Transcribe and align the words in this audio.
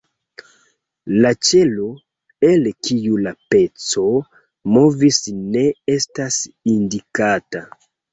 La 1.23 1.31
ĉelo, 1.49 1.89
el 2.47 2.65
kiu 2.87 3.17
la 3.25 3.33
peco 3.55 4.05
movis, 4.77 5.19
ne 5.57 5.63
estas 5.97 6.39
indikata. 6.75 7.63